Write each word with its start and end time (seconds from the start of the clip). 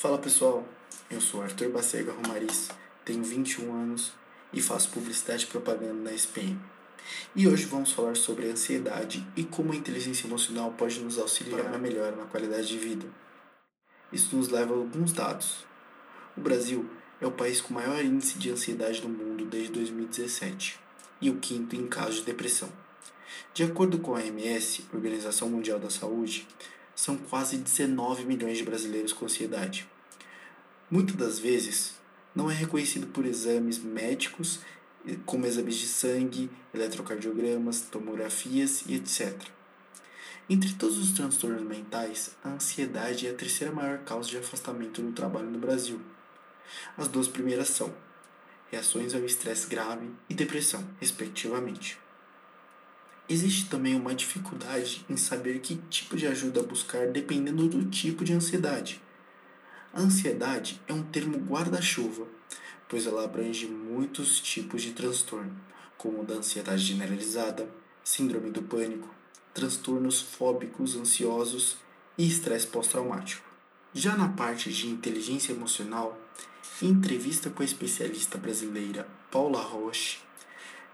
Fala 0.00 0.16
pessoal, 0.16 0.64
eu 1.10 1.20
sou 1.20 1.42
Arthur 1.42 1.70
Bacega 1.70 2.12
Romariz, 2.12 2.68
tenho 3.04 3.24
21 3.24 3.72
anos 3.72 4.12
e 4.52 4.62
faço 4.62 4.90
publicidade 4.90 5.42
e 5.42 5.48
propaganda 5.48 5.92
na 5.92 6.12
SPM. 6.12 6.56
E 7.34 7.48
hoje 7.48 7.64
vamos 7.64 7.90
falar 7.90 8.14
sobre 8.14 8.46
a 8.46 8.52
ansiedade 8.52 9.26
e 9.36 9.42
como 9.42 9.72
a 9.72 9.74
inteligência 9.74 10.28
emocional 10.28 10.70
pode 10.78 11.00
nos 11.00 11.18
auxiliar 11.18 11.74
a 11.74 11.78
melhorar 11.78 12.12
na 12.12 12.26
qualidade 12.26 12.68
de 12.68 12.78
vida. 12.78 13.08
Isso 14.12 14.36
nos 14.36 14.50
leva 14.50 14.72
a 14.72 14.76
alguns 14.76 15.12
dados. 15.12 15.66
O 16.36 16.40
Brasil 16.40 16.88
é 17.20 17.26
o 17.26 17.32
país 17.32 17.60
com 17.60 17.74
maior 17.74 18.00
índice 18.04 18.38
de 18.38 18.52
ansiedade 18.52 19.00
do 19.00 19.08
mundo 19.08 19.46
desde 19.46 19.72
2017 19.72 20.78
e 21.20 21.28
o 21.28 21.40
quinto 21.40 21.74
em 21.74 21.88
casos 21.88 22.20
de 22.20 22.26
depressão. 22.26 22.72
De 23.52 23.64
acordo 23.64 23.98
com 23.98 24.14
a 24.14 24.20
OMS, 24.20 24.86
Organização 24.94 25.48
Mundial 25.48 25.80
da 25.80 25.90
Saúde, 25.90 26.46
são 26.98 27.16
quase 27.16 27.58
19 27.58 28.24
milhões 28.24 28.58
de 28.58 28.64
brasileiros 28.64 29.12
com 29.12 29.24
ansiedade. 29.24 29.88
Muitas 30.90 31.14
das 31.14 31.38
vezes, 31.38 31.94
não 32.34 32.50
é 32.50 32.54
reconhecido 32.54 33.06
por 33.06 33.24
exames 33.24 33.78
médicos, 33.78 34.58
como 35.24 35.46
exames 35.46 35.76
de 35.76 35.86
sangue, 35.86 36.50
eletrocardiogramas, 36.74 37.82
tomografias 37.82 38.82
e 38.84 38.96
etc. 38.96 39.32
Entre 40.50 40.74
todos 40.74 40.98
os 40.98 41.12
transtornos 41.12 41.62
mentais, 41.62 42.36
a 42.42 42.48
ansiedade 42.48 43.28
é 43.28 43.30
a 43.30 43.34
terceira 43.34 43.72
maior 43.72 43.98
causa 43.98 44.28
de 44.28 44.38
afastamento 44.38 45.00
do 45.00 45.12
trabalho 45.12 45.52
no 45.52 45.58
Brasil. 45.60 46.00
As 46.96 47.06
duas 47.06 47.28
primeiras 47.28 47.68
são 47.68 47.94
reações 48.72 49.14
ao 49.14 49.24
estresse 49.24 49.68
grave 49.68 50.10
e 50.28 50.34
depressão, 50.34 50.84
respectivamente. 51.00 51.96
Existe 53.28 53.68
também 53.68 53.94
uma 53.94 54.14
dificuldade 54.14 55.04
em 55.08 55.16
saber 55.16 55.60
que 55.60 55.76
tipo 55.90 56.16
de 56.16 56.26
ajuda 56.26 56.62
buscar 56.62 57.08
dependendo 57.08 57.68
do 57.68 57.84
tipo 57.84 58.24
de 58.24 58.32
ansiedade. 58.32 59.02
A 59.92 60.00
ansiedade 60.00 60.80
é 60.88 60.94
um 60.94 61.02
termo 61.02 61.36
guarda-chuva, 61.36 62.26
pois 62.88 63.06
ela 63.06 63.24
abrange 63.24 63.66
muitos 63.66 64.40
tipos 64.40 64.80
de 64.80 64.92
transtorno, 64.92 65.54
como 65.98 66.24
da 66.24 66.36
ansiedade 66.36 66.82
generalizada, 66.82 67.68
síndrome 68.02 68.50
do 68.50 68.62
pânico, 68.62 69.14
transtornos 69.52 70.22
fóbicos 70.22 70.96
ansiosos 70.96 71.76
e 72.16 72.26
estresse 72.26 72.66
pós-traumático. 72.66 73.46
Já 73.92 74.16
na 74.16 74.28
parte 74.28 74.72
de 74.72 74.88
inteligência 74.88 75.52
emocional, 75.52 76.18
em 76.80 76.88
entrevista 76.88 77.50
com 77.50 77.62
a 77.62 77.66
especialista 77.66 78.38
brasileira 78.38 79.06
Paula 79.30 79.60
Roche, 79.60 80.18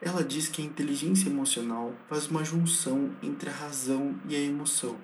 ela 0.04 0.22
diz 0.22 0.48
que 0.48 0.60
a 0.60 0.64
inteligência 0.64 1.30
emocional 1.30 1.94
faz 2.10 2.26
uma 2.26 2.44
junção 2.44 3.10
entre 3.22 3.48
a 3.48 3.52
razão 3.52 4.14
e 4.28 4.36
a 4.36 4.38
emoção, 4.38 4.98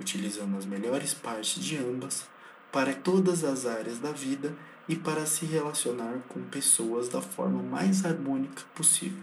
utilizando 0.00 0.56
as 0.56 0.64
melhores 0.64 1.12
partes 1.12 1.62
de 1.62 1.76
ambas 1.76 2.26
para 2.72 2.94
todas 2.94 3.44
as 3.44 3.66
áreas 3.66 3.98
da 3.98 4.10
vida 4.10 4.56
e 4.88 4.96
para 4.96 5.26
se 5.26 5.44
relacionar 5.44 6.20
com 6.26 6.40
pessoas 6.44 7.10
da 7.10 7.20
forma 7.20 7.62
mais 7.62 8.06
harmônica 8.06 8.62
possível. 8.74 9.22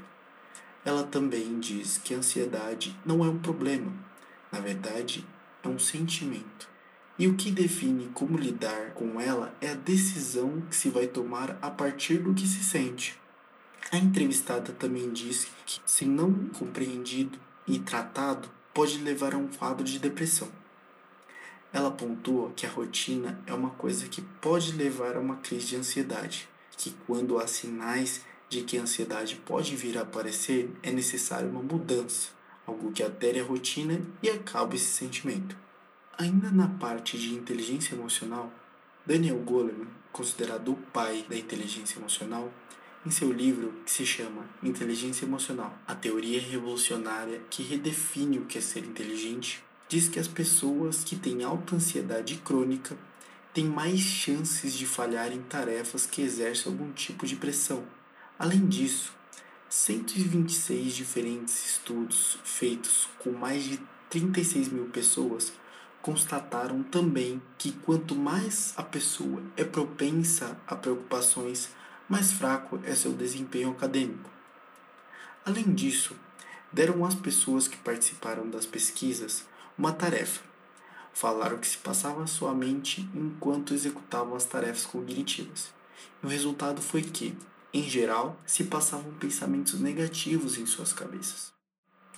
Ela 0.85 1.03
também 1.03 1.59
diz 1.59 1.97
que 1.97 2.13
a 2.13 2.17
ansiedade 2.17 2.95
não 3.03 3.25
é 3.25 3.27
um 3.27 3.39
problema, 3.39 3.91
na 4.51 4.59
verdade, 4.59 5.25
é 5.63 5.67
um 5.67 5.79
sentimento. 5.79 6.69
E 7.17 7.27
o 7.27 7.33
que 7.33 7.49
define 7.49 8.11
como 8.13 8.37
lidar 8.37 8.91
com 8.91 9.19
ela 9.19 9.55
é 9.59 9.71
a 9.71 9.75
decisão 9.75 10.61
que 10.69 10.75
se 10.75 10.89
vai 10.89 11.07
tomar 11.07 11.57
a 11.59 11.71
partir 11.71 12.19
do 12.19 12.35
que 12.35 12.45
se 12.45 12.63
sente. 12.63 13.24
A 13.91 13.97
entrevistada 13.97 14.73
também 14.73 15.11
disse 15.11 15.47
que, 15.65 15.79
se 15.85 16.05
não 16.05 16.33
compreendido 16.49 17.37
e 17.67 17.79
tratado, 17.79 18.49
pode 18.73 18.97
levar 18.97 19.33
a 19.33 19.37
um 19.37 19.47
quadro 19.47 19.83
de 19.83 19.99
depressão. 19.99 20.49
Ela 21.71 21.91
pontua 21.91 22.51
que 22.55 22.65
a 22.65 22.69
rotina 22.69 23.41
é 23.45 23.53
uma 23.53 23.69
coisa 23.71 24.07
que 24.07 24.21
pode 24.21 24.71
levar 24.71 25.15
a 25.15 25.19
uma 25.19 25.37
crise 25.37 25.67
de 25.67 25.75
ansiedade, 25.75 26.49
que 26.77 26.95
quando 27.05 27.37
há 27.37 27.47
sinais 27.47 28.21
de 28.49 28.63
que 28.63 28.77
a 28.77 28.81
ansiedade 28.81 29.35
pode 29.37 29.75
vir 29.75 29.97
a 29.97 30.01
aparecer, 30.01 30.71
é 30.81 30.91
necessária 30.91 31.47
uma 31.47 31.61
mudança, 31.61 32.29
algo 32.65 32.91
que 32.91 33.03
altere 33.03 33.39
a 33.39 33.43
rotina 33.43 34.01
e 34.21 34.29
acabe 34.29 34.77
esse 34.77 34.85
sentimento. 34.85 35.55
Ainda 36.17 36.49
na 36.49 36.67
parte 36.67 37.17
de 37.17 37.33
inteligência 37.33 37.93
emocional, 37.93 38.51
Daniel 39.05 39.37
Goleman, 39.39 39.87
considerado 40.11 40.71
o 40.71 40.75
pai 40.75 41.25
da 41.29 41.35
inteligência 41.37 41.99
emocional, 41.99 42.51
em 43.05 43.11
seu 43.11 43.31
livro, 43.31 43.71
que 43.85 43.91
se 43.91 44.05
chama 44.05 44.49
Inteligência 44.63 45.25
Emocional, 45.25 45.77
a 45.85 45.93
teoria 45.93 46.41
revolucionária 46.41 47.41
que 47.49 47.61
redefine 47.61 48.39
o 48.39 48.45
que 48.45 48.57
é 48.57 48.61
ser 48.61 48.83
inteligente, 48.83 49.63
diz 49.87 50.09
que 50.09 50.19
as 50.19 50.27
pessoas 50.27 51.03
que 51.03 51.15
têm 51.15 51.43
alta 51.43 51.75
ansiedade 51.75 52.37
crônica 52.37 52.97
têm 53.53 53.65
mais 53.65 53.99
chances 53.99 54.73
de 54.73 54.87
falhar 54.87 55.31
em 55.31 55.41
tarefas 55.41 56.05
que 56.05 56.21
exercem 56.21 56.71
algum 56.71 56.91
tipo 56.91 57.27
de 57.27 57.35
pressão. 57.35 57.83
Além 58.39 58.65
disso, 58.65 59.13
126 59.69 60.93
diferentes 60.93 61.73
estudos 61.73 62.39
feitos 62.43 63.07
com 63.19 63.31
mais 63.31 63.63
de 63.63 63.79
36 64.09 64.69
mil 64.69 64.85
pessoas 64.85 65.53
constataram 66.01 66.83
também 66.83 67.41
que 67.57 67.71
quanto 67.71 68.15
mais 68.15 68.73
a 68.77 68.83
pessoa 68.83 69.41
é 69.57 69.63
propensa 69.63 70.57
a 70.67 70.75
preocupações 70.75 71.69
mais 72.07 72.31
fraco 72.31 72.79
é 72.83 72.93
seu 72.93 73.13
desempenho 73.13 73.71
acadêmico. 73.71 74.29
Além 75.43 75.73
disso, 75.73 76.15
deram 76.71 77.05
às 77.05 77.15
pessoas 77.15 77.67
que 77.67 77.77
participaram 77.77 78.49
das 78.49 78.65
pesquisas 78.65 79.45
uma 79.77 79.91
tarefa. 79.91 80.41
Falaram 81.13 81.57
que 81.57 81.67
se 81.67 81.77
passava 81.77 82.23
à 82.23 82.27
sua 82.27 82.53
mente 82.53 83.09
enquanto 83.13 83.73
executavam 83.73 84.35
as 84.35 84.45
tarefas 84.45 84.85
cognitivas. 84.85 85.73
E 86.21 86.25
o 86.25 86.29
resultado 86.29 86.81
foi 86.81 87.01
que, 87.01 87.37
em 87.73 87.89
geral, 87.89 88.39
se 88.45 88.65
passavam 88.65 89.13
pensamentos 89.13 89.79
negativos 89.79 90.57
em 90.57 90.65
suas 90.65 90.91
cabeças. 90.91 91.53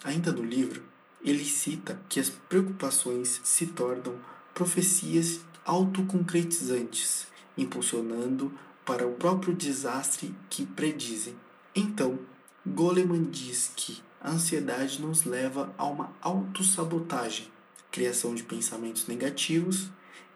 Ainda 0.04 0.31
no 0.31 0.44
livro, 0.44 0.84
ele 1.24 1.46
cita 1.46 2.00
que 2.09 2.19
as 2.19 2.30
preocupações 2.30 3.42
se 3.44 3.68
tornam 3.68 4.19
profecias 4.54 5.42
autoconcretizantes, 5.66 7.28
impulsionando 7.58 8.52
para 8.88 9.06
o 9.06 9.16
próprio 9.16 9.53
desastre 9.53 10.34
que 10.50 10.66
predizem. 10.66 11.36
Então, 11.75 12.18
Goleman 12.66 13.25
diz 13.25 13.70
que 13.75 14.02
a 14.22 14.31
ansiedade 14.31 15.02
nos 15.02 15.25
leva 15.25 15.75
a 15.78 15.86
uma 15.86 16.14
autossabotagem, 16.22 17.52
criação 17.92 18.34
de 18.34 18.44
pensamentos 18.44 19.06
negativos 19.06 19.90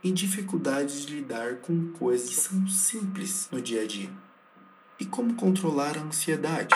e 0.04 0.12
dificuldades 0.12 1.06
de 1.06 1.16
lidar 1.16 1.58
com 1.62 1.94
coisas 1.94 2.30
que 2.30 2.36
são 2.36 2.68
simples 2.68 3.48
no 3.50 3.62
dia 3.62 3.84
a 3.84 3.88
dia. 3.88 4.12
E 5.00 5.06
como 5.06 5.34
controlar 5.36 5.98
a 5.98 6.02
ansiedade? 6.02 6.76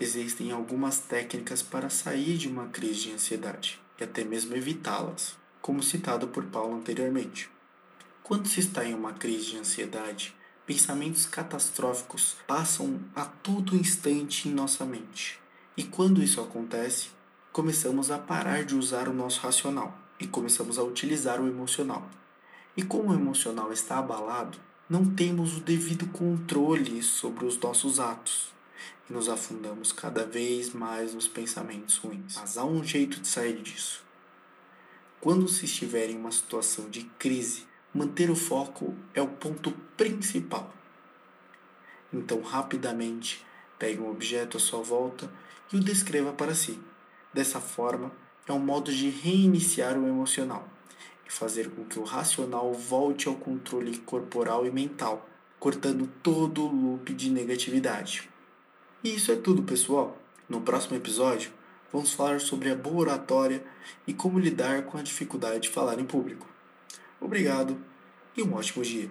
Existem 0.00 0.52
algumas 0.52 1.00
técnicas 1.00 1.62
para 1.62 1.90
sair 1.90 2.38
de 2.38 2.48
uma 2.48 2.68
crise 2.68 3.00
de 3.00 3.12
ansiedade 3.12 3.78
e 4.00 4.04
até 4.04 4.24
mesmo 4.24 4.56
evitá-las, 4.56 5.36
como 5.60 5.82
citado 5.82 6.28
por 6.28 6.44
Paulo 6.46 6.76
anteriormente. 6.76 7.50
Quando 8.22 8.48
se 8.48 8.60
está 8.60 8.84
em 8.86 8.94
uma 8.94 9.12
crise 9.12 9.50
de 9.50 9.58
ansiedade, 9.58 10.34
Pensamentos 10.68 11.24
catastróficos 11.24 12.36
passam 12.46 13.00
a 13.16 13.24
todo 13.24 13.74
instante 13.74 14.50
em 14.50 14.52
nossa 14.52 14.84
mente. 14.84 15.40
E 15.74 15.82
quando 15.82 16.22
isso 16.22 16.42
acontece, 16.42 17.08
começamos 17.50 18.10
a 18.10 18.18
parar 18.18 18.66
de 18.66 18.74
usar 18.74 19.08
o 19.08 19.14
nosso 19.14 19.40
racional 19.40 19.98
e 20.20 20.26
começamos 20.26 20.78
a 20.78 20.82
utilizar 20.82 21.40
o 21.40 21.48
emocional. 21.48 22.06
E 22.76 22.82
como 22.82 23.08
o 23.08 23.14
emocional 23.14 23.72
está 23.72 23.96
abalado, 23.96 24.58
não 24.90 25.06
temos 25.06 25.56
o 25.56 25.60
devido 25.60 26.06
controle 26.08 27.02
sobre 27.02 27.46
os 27.46 27.58
nossos 27.58 27.98
atos 27.98 28.52
e 29.08 29.12
nos 29.14 29.30
afundamos 29.30 29.90
cada 29.90 30.26
vez 30.26 30.74
mais 30.74 31.14
nos 31.14 31.26
pensamentos 31.26 31.96
ruins. 31.96 32.34
Mas 32.36 32.58
há 32.58 32.64
um 32.66 32.84
jeito 32.84 33.20
de 33.20 33.28
sair 33.28 33.62
disso. 33.62 34.04
Quando 35.18 35.48
se 35.48 35.64
estiver 35.64 36.10
em 36.10 36.18
uma 36.18 36.30
situação 36.30 36.90
de 36.90 37.04
crise, 37.18 37.66
manter 37.94 38.30
o 38.30 38.36
foco 38.36 38.94
é 39.14 39.22
o 39.22 39.28
ponto 39.28 39.70
principal. 39.96 40.72
Então, 42.12 42.40
rapidamente, 42.42 43.44
pegue 43.78 44.00
um 44.00 44.10
objeto 44.10 44.56
à 44.56 44.60
sua 44.60 44.82
volta 44.82 45.30
e 45.72 45.76
o 45.76 45.80
descreva 45.80 46.32
para 46.32 46.54
si. 46.54 46.78
Dessa 47.32 47.60
forma, 47.60 48.12
é 48.46 48.52
um 48.52 48.58
modo 48.58 48.92
de 48.92 49.10
reiniciar 49.10 49.98
o 49.98 50.06
emocional 50.06 50.66
e 51.26 51.32
fazer 51.32 51.70
com 51.70 51.84
que 51.84 51.98
o 51.98 52.04
racional 52.04 52.72
volte 52.72 53.28
ao 53.28 53.34
controle 53.34 53.98
corporal 53.98 54.66
e 54.66 54.70
mental, 54.70 55.28
cortando 55.58 56.08
todo 56.22 56.64
o 56.64 56.72
loop 56.72 57.12
de 57.12 57.30
negatividade. 57.30 58.30
E 59.04 59.14
isso 59.14 59.30
é 59.30 59.36
tudo, 59.36 59.62
pessoal. 59.62 60.16
No 60.48 60.62
próximo 60.62 60.96
episódio, 60.96 61.52
vamos 61.92 62.12
falar 62.12 62.40
sobre 62.40 62.70
a 62.70 62.74
boa 62.74 63.00
oratória 63.00 63.62
e 64.06 64.14
como 64.14 64.38
lidar 64.38 64.84
com 64.84 64.96
a 64.96 65.02
dificuldade 65.02 65.60
de 65.60 65.68
falar 65.68 65.98
em 65.98 66.04
público. 66.04 66.46
Obrigado 67.20 67.76
e 68.36 68.42
um 68.42 68.54
ótimo 68.54 68.82
dia. 68.84 69.10